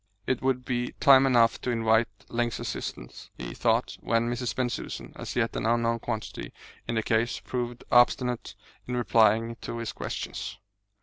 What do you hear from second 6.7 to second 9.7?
in the case proved obstinate in replying